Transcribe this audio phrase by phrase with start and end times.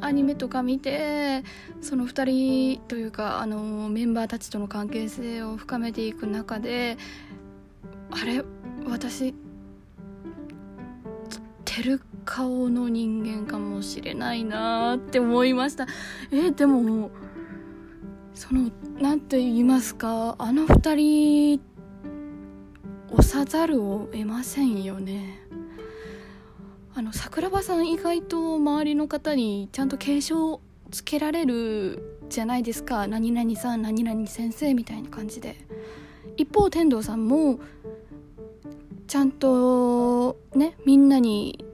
[0.00, 1.42] アニメとか見て
[1.80, 6.98] その2人というかあのメンバーたちとの関係性を深めていく中で
[8.10, 8.42] あれ
[8.88, 9.34] 私
[11.64, 15.86] てる顔の人間かもしれないなって思いました。
[16.32, 17.10] えでも
[18.34, 18.70] その
[19.00, 20.36] 何て言いますか？
[20.38, 21.60] あの2人
[23.10, 25.45] 押さざるを得ませんよね。
[26.98, 33.06] あの桜庭さん意外と周りの方にちゃんと継承つけられるじゃないですか。
[33.06, 35.56] 何々さん何々先生みたいな感じで。
[36.38, 37.60] 一方天童さんも
[39.06, 41.66] ちゃんとねみんなに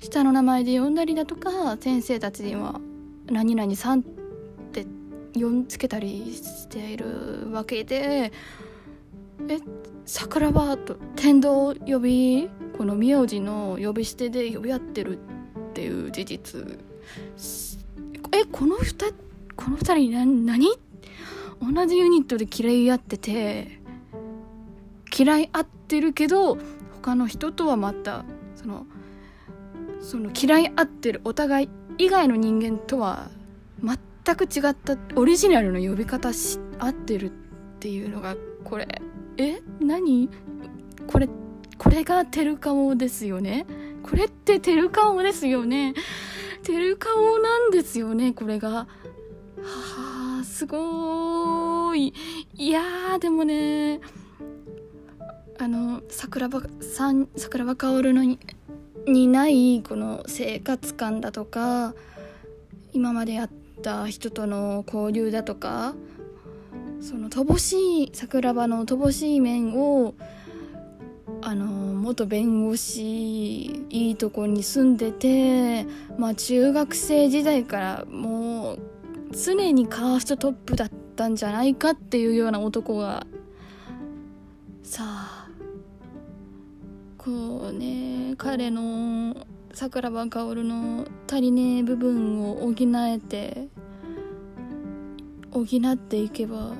[0.00, 2.80] 下の名前で呼んだりだとか先生たちには
[3.26, 4.02] 何々さんっ
[4.72, 4.86] て
[5.34, 8.32] 呼んつけたりしているわけで
[9.48, 9.58] え
[10.04, 16.78] 桜庭と天童呼びこの名字の呼び捨てで呼び合ってるっていう事実
[18.32, 19.14] えこの2
[19.56, 20.68] この2人何？
[21.60, 23.78] 同じユニットで嫌い合ってて
[25.16, 26.58] 嫌い合ってるけど
[26.94, 28.24] 他の人とはまた
[28.56, 28.86] その
[30.00, 33.30] その嫌い合ってるお互い以外の人間とは
[34.24, 37.32] 全く違ったオリジナルの呼び方し合ってるっ
[37.78, 39.00] ていうのがこれ
[39.36, 40.28] え何？
[41.06, 41.28] これ
[41.78, 43.66] これがテルカオですよね？
[44.02, 45.94] これってテルカオですよね？
[46.62, 48.32] テルカオなんですよね？
[48.32, 48.70] これが。
[48.70, 48.86] は
[50.40, 52.12] あすごい。
[52.54, 54.00] いやでもね
[55.58, 58.24] あの桜庭さん桜庭薫の
[59.06, 61.94] にないこの生活感だとか
[62.92, 63.50] 今までやっ
[63.82, 65.94] た人との交流だとか
[67.02, 70.14] その乏しい桜庭の乏しい面を
[71.40, 75.84] あの元弁護士いいとこに住んでて
[76.16, 78.78] まあ中学生時代からもう
[79.32, 83.26] 常にカーストトップだったんじゃないかっていうような男が
[84.84, 85.48] さあ
[87.18, 93.66] こうね彼の桜庭薫の足りねえ部分を補えて
[95.50, 96.74] 補っていけば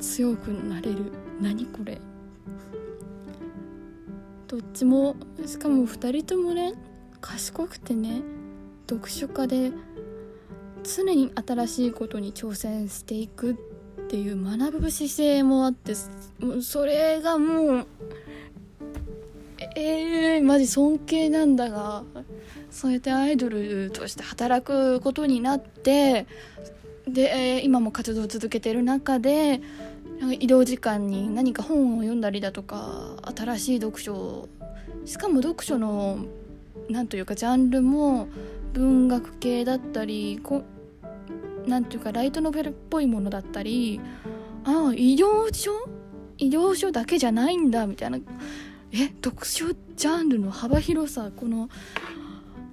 [0.00, 1.12] 強くなれる。
[1.40, 2.00] 何これ。
[4.46, 5.16] どっちも
[5.46, 6.74] しかも2人ともね
[7.20, 8.22] 賢くてね
[8.88, 9.72] 読書家で
[10.84, 13.54] 常に新しいことに挑戦していくっ
[14.08, 15.94] ていう学ぶ姿勢もあって
[16.62, 17.86] それがもう
[19.76, 22.04] えー、マジ尊敬なんだが
[22.70, 26.26] そうやってアイドルとして働くことになって
[27.14, 29.60] で、今も活動を続けてる中で
[30.20, 34.48] なんか移動時間に何か本を読んだりだとか新しい読書
[35.04, 36.18] しかも読書の
[36.90, 38.28] 何というかジャンルも
[38.72, 40.64] 文学系だったりこ
[41.66, 44.00] なんていうかライトノベルっぽいものだったり
[44.64, 45.70] ああ医療書？
[46.36, 48.18] 医療書だけじゃないんだみたいな。
[48.92, 51.68] え読書ジャンルの幅広さこの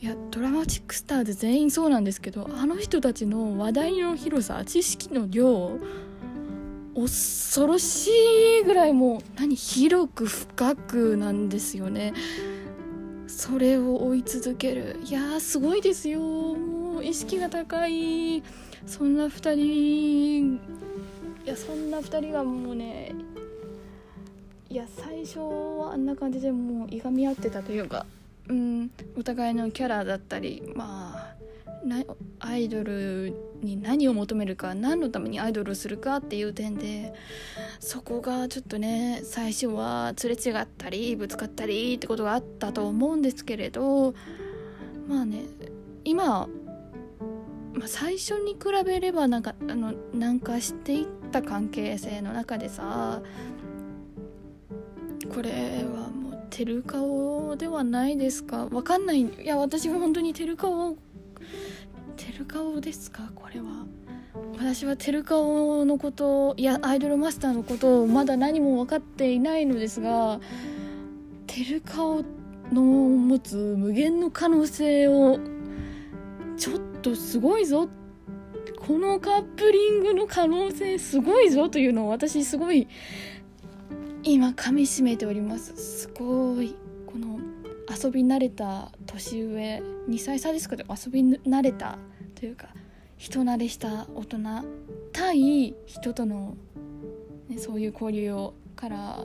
[0.00, 5.78] いやドラチックスターで全員そうなんですけどあの人たちの話題の広さ知識の量
[6.94, 8.10] 恐ろし
[8.60, 12.12] いぐらいもう何広く深くなんですよね。
[13.26, 14.98] それを追い続ける。
[15.04, 16.20] いやーすごいですよ。
[16.20, 18.42] もう意識が高い。
[18.86, 20.54] そんな2人
[21.44, 23.14] いやそんな2人がもうね
[24.70, 28.06] いや最初はあんな感じでもういがみ合ってたというか
[28.48, 31.38] うんお互いのキャラだったりまあ
[32.40, 37.14] アイドルに何を求めるか何のためにアイドルをするかっていう点で
[37.78, 44.14] そこがちょっとね最初はすれ違ったりぶつかったりってことがあったと思うんですけれど
[45.06, 45.44] まあね
[46.04, 46.48] 今、
[47.74, 53.22] まあ、最初に比べればなんかあのなんかしていった関係性の中でさ
[55.32, 58.66] これはもうテルカオではないですか？
[58.70, 59.22] わかんない。
[59.22, 60.96] いや私は本当にテルカオ
[62.16, 63.30] テルカオですか？
[63.34, 63.86] これは。
[64.56, 70.40] 私はテルカオのこといやアイドルマスターのことをまだ何も分かっていないのですが
[71.46, 72.22] テルカオ
[72.72, 75.38] の持つ無限の可能性を
[76.56, 77.88] ちょっとすごいぞ。
[78.80, 82.88] このカップリングの可能性すごいぞというのを私すごい
[84.30, 85.74] 今噛みしめております。
[85.76, 86.76] すごい
[87.06, 87.40] この
[87.90, 91.96] 遊び慣れた年上2歳差ですけど遊び慣れた
[92.34, 92.68] というか
[93.16, 94.38] 人慣れした大人
[95.12, 96.58] 対人との、
[97.48, 99.24] ね、そういう交流をから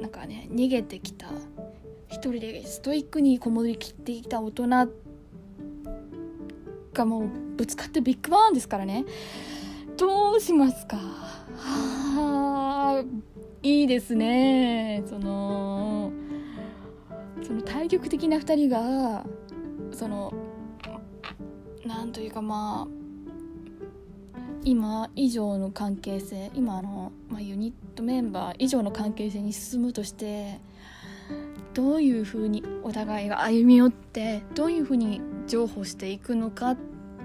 [0.00, 1.26] なんかね逃げてきた
[2.08, 4.68] 一人でストイックにこもりきっていた大人
[6.92, 9.04] がもうぶつかってビッグバーンですからね。
[9.96, 10.96] どうしますか？
[10.96, 13.04] はあ。
[13.64, 15.02] いいですね。
[15.06, 16.12] その
[17.42, 19.24] その体力的な2人が
[19.90, 20.34] その
[21.86, 23.04] なんというかまあ
[24.64, 30.60] 今以上の関係性今の、まあ、ユニットメンバー以上の関係性に進むとして
[31.72, 36.76] どういうふうにお互いが歩み寄ってどういうふうに譲歩していくのかっ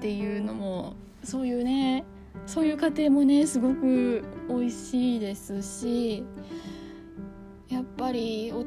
[0.00, 0.94] ていうのも
[1.24, 2.04] そういうね
[2.46, 6.24] そういう過程もねすごく美味しいですし
[7.68, 8.66] やっぱりお違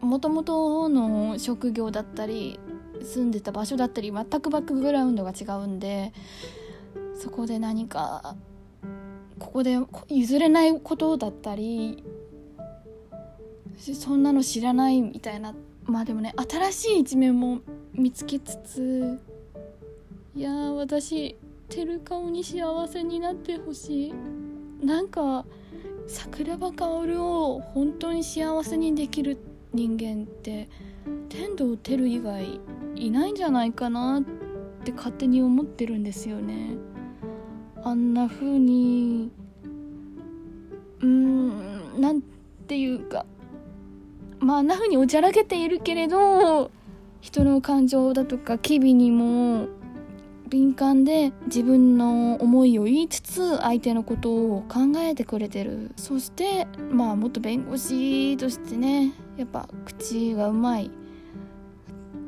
[0.00, 2.60] もともとの職業だったり
[3.02, 6.12] 住んでた場所だったり全くバックグラウンドが違うんで
[7.14, 8.36] そこで何か
[9.38, 9.78] ここで
[10.08, 12.04] 譲れないことだったり
[13.78, 17.60] そんなの知らないみたいなまあでもね新しい一面も
[17.92, 19.18] 見つけつつ
[20.34, 21.36] いや私
[21.68, 24.14] てる顔に幸せになってほしい。
[24.84, 25.44] なんか
[26.06, 29.38] 桜庭薫を本当に幸せにできる
[29.72, 30.68] 人間って
[31.28, 32.60] 天童てる以外
[32.94, 34.22] いないんじゃないかなっ
[34.84, 36.76] て勝手に思ってるんですよね。
[37.82, 39.30] あんな風に
[41.00, 42.22] うーんなん
[42.66, 43.26] ていうか。
[44.38, 46.70] まああんな風におちゃらけているけれど
[47.20, 49.68] 人の感情だとか機微にも
[50.48, 55.90] 敏感で自分の思いを言いつつ相手のことを考えてくれてる。
[55.96, 60.90] そしてまあ元弁護士としてねやっぱ口がうまい。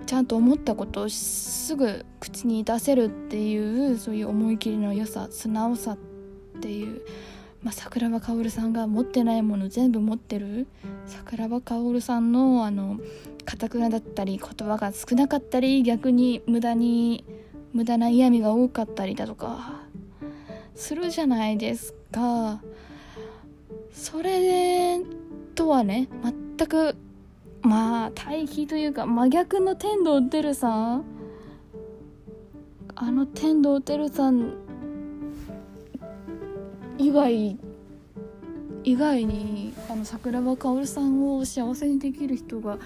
[0.06, 5.98] ちゃんと思ったことをすぐ口に出せるっていうそういう思い切りの良さ素直さっ
[6.60, 7.02] ていう、
[7.62, 10.66] まあ、桜庭薫さんが持ってないもの全部持ってる。
[11.06, 12.98] 桜庭薫さんのあの
[13.44, 17.24] かくなだったり言葉が少なかったり逆に無駄に
[17.72, 19.82] 無駄な嫌味が多かったりだとか
[20.74, 22.60] するじゃないですか。
[23.92, 25.00] それ
[25.54, 26.08] とはね
[26.56, 26.96] 全く
[27.62, 31.04] まあ対比というか真逆の天童てるさん。
[33.00, 34.54] あの天童てるさん
[36.98, 37.56] 以外
[38.88, 42.78] 以外にあの桜庭薫さんを幸せにできる人が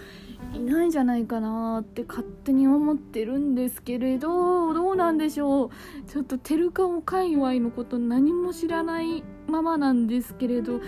[0.53, 5.71] いないんじゃないかなって勝手に思ってるんですけれどどうなんでしょう。
[6.11, 10.81] ちょっとテルカオ界隈のこと何も知らないままなんですけれど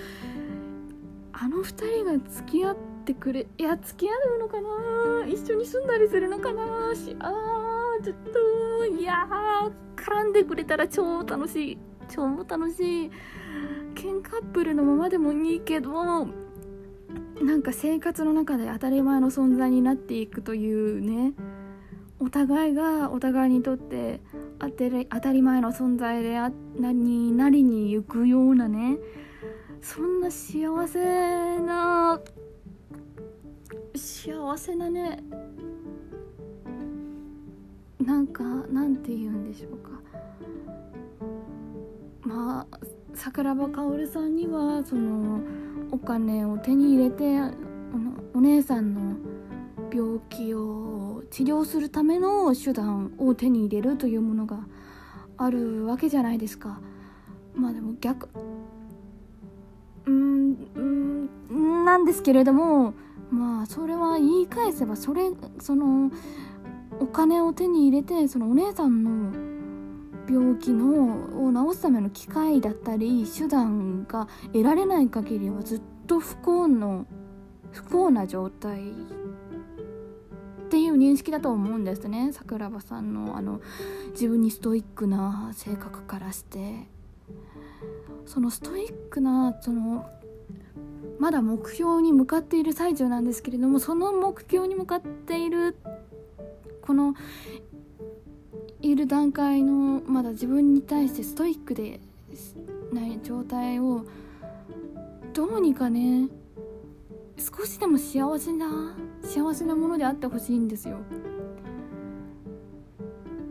[1.32, 5.26] あの2人が付き合ってくれいや付き合うのかな？
[5.28, 6.92] 一緒に住んだりするのかな？
[6.96, 9.28] しあーちょっといや
[9.94, 11.78] 絡んでくれたら超楽しい。
[12.08, 13.10] 超楽しい。
[13.94, 16.26] ケンカップルのままでもいいけど
[17.42, 21.32] なんか生活の中で当たり前の存在になっていくというね
[22.18, 24.20] お互いがお互いにとって
[24.58, 28.98] 当たり前の存在であ何なりに行くようなね
[29.80, 32.20] そんな幸せな
[33.94, 35.22] 幸せなね
[38.00, 39.90] なんかなんて言うんでしょうか。
[42.34, 42.78] まあ
[43.14, 45.40] 桜庭薫さんにはその
[45.92, 47.38] お金を手に入れて
[48.34, 49.16] お姉さんの
[49.92, 54.66] 病気を治療するための手段を手に入れるというものが
[55.36, 56.80] あるわけじゃないですか。
[57.54, 58.28] まあでも逆
[60.06, 62.94] うんんなんですけれども
[63.30, 65.30] まあそれは言い返せばそれ
[65.60, 66.10] その
[66.98, 69.43] お金を手に入れてそのお姉さんの
[70.28, 77.06] 病気のを治すための機会だったり手段が得られない限りはずっと不幸の
[77.72, 78.92] 不幸な状態っ
[80.68, 82.30] ていう認識だと思うんですね。
[82.32, 83.60] 桜庭さんのあの
[84.12, 86.94] 自分にストイックな性格からして。
[88.26, 90.06] そのストイックなその
[91.18, 95.76] まだ目標に向かっている最中なんですけれどもその目標に向かっている
[96.82, 97.14] この
[98.84, 102.00] いる段階のまだ自分に対してストイックで
[102.92, 104.04] ない状態を
[105.32, 106.28] どうにかね
[107.38, 110.98] 少しでも幸せな幸せなものであってほしいんですよ。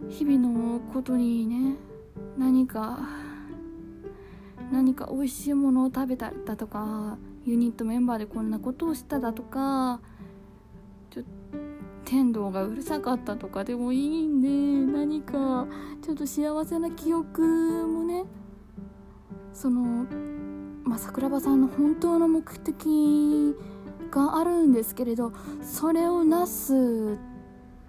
[0.07, 1.77] 日々のことにね
[2.37, 2.99] 何か
[4.71, 9.99] 何か美味しいものを食べただとかユニットメンバーでこんなことをしただとか
[12.05, 15.67] 天童がうるさかったとかでもいいんで何か
[16.01, 17.41] ちょっと幸せな記憶
[17.87, 18.25] もね。
[19.53, 20.05] その、
[20.83, 23.55] まあ、桜庭さんの本当の目的
[24.11, 25.31] 干あるんですけれど
[25.61, 27.17] それをなす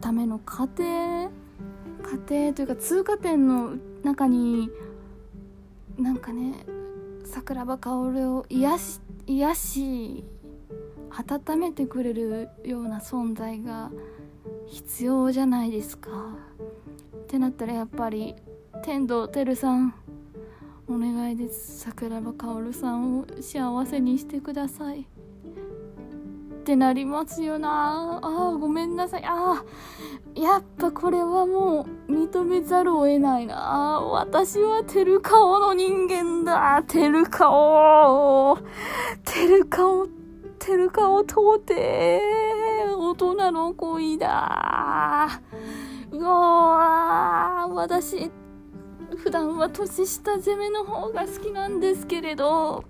[0.01, 1.31] ための過程
[2.03, 4.71] 過程というか通過点の中に
[5.99, 6.67] なんかね
[7.25, 10.25] 桜庭薫を癒し癒し
[11.17, 13.91] 温めてくれるような存在が
[14.67, 16.11] 必要じゃないですか。
[17.17, 18.35] ってなったらやっぱり
[18.83, 19.95] 天童てるさん
[20.89, 21.79] お願いです。
[21.81, 25.01] 桜庭薫さんを幸せにしてください。
[25.01, 25.05] っ
[26.65, 28.21] てなりますよな。
[28.23, 29.23] あーごめんなさい。
[29.25, 34.01] あーやっぱこれはもう認めざるを得ないな。
[34.03, 36.83] 私はテルカオの人間だ。
[36.89, 38.59] テルカオ。
[39.25, 39.67] テル
[40.65, 41.75] カオテルカオ到底
[42.97, 45.43] 大人の恋だ。
[46.11, 48.31] うわー私
[49.19, 52.85] 普段は年下攻めの方が好きなんですけれど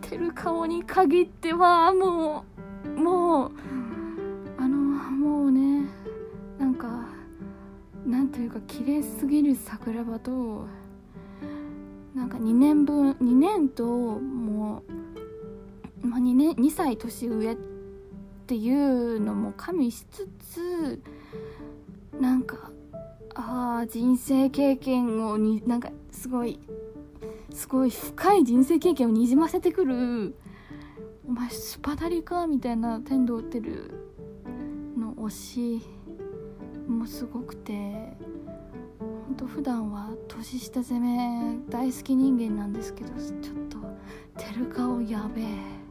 [0.00, 2.44] てる顔に限ってはも
[2.84, 3.50] うもう
[4.58, 5.88] あのもうね
[6.58, 6.88] なんか
[8.04, 10.66] なんというか綺麗すぎる桜庭と
[12.14, 15.07] なんか2年分2年ともう、
[16.52, 17.56] 2, 歳年上っ
[18.46, 21.02] ていうのも加味しつつ
[22.20, 22.70] なんか
[23.34, 26.58] ああ人生経験をになんかすごい
[27.52, 30.34] すごい深い人生経験をにじませてくる。
[31.28, 33.92] お前スパダリかみたいな天童ってる
[34.96, 35.82] の推し
[36.88, 38.16] もすごくて
[38.98, 43.78] ほんと普段は年下攻め大好き人間なんですけどちょっと
[44.42, 45.87] てる顔やべえ。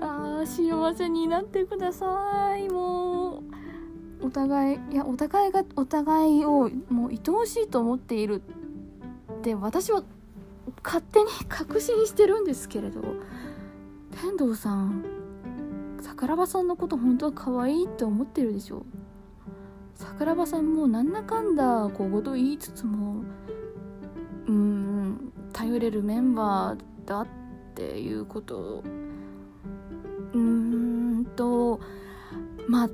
[0.00, 2.68] あー幸せになってください。
[2.68, 10.04] もうお互いいやお互いがお互いをもう愛おしいと思っているって私は
[10.82, 13.02] 勝手に確信してるんですけれど
[14.22, 15.04] 天童さん
[16.00, 18.84] 桜庭さんのこと本当は可愛いって思ってるでしょ
[19.94, 23.24] 桜庭さんもなんだかんだ小言言いつつも
[24.46, 27.26] うん頼れるメンバーだっ
[27.74, 28.82] ていうこと
[31.32, 31.80] と
[32.68, 32.90] まあ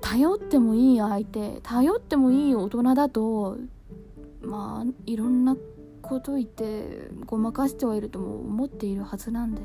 [0.00, 3.58] 頼ってもいい相手頼ってもいい大人だと
[4.42, 5.56] まあいろんな
[6.02, 9.62] こと言ってごまかしてはいるとも思っているはずなんで。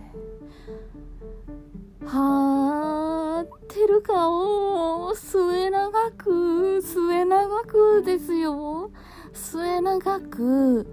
[2.06, 8.92] はあてるかを末永く末永くですよ。
[9.34, 10.88] 末永く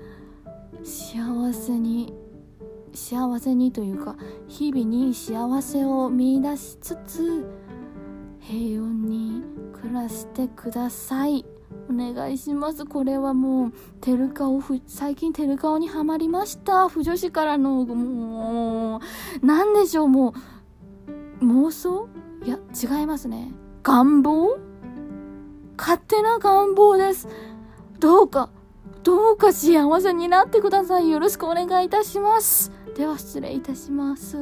[0.83, 2.15] 幸せに
[2.95, 4.17] 幸せにというか
[4.49, 7.47] 日々に幸せを見いだしつつ
[8.39, 11.45] 平穏に暮らしてください。
[11.89, 12.85] お願いします。
[12.85, 16.89] これはもうテルカオ最近テルカオにはまりました。
[16.89, 19.01] 不女子からのもう
[19.47, 20.09] 何でしょう。
[20.09, 20.35] も
[21.41, 22.09] う妄想？
[22.45, 23.53] いや違いますね。
[23.83, 24.59] 願望？
[25.79, 27.29] 勝手な願望です。
[27.99, 28.51] どうか
[29.03, 31.11] どうか幸せになってください。
[31.11, 32.71] よろしくお願いいたします。
[32.95, 34.37] では失礼いたします。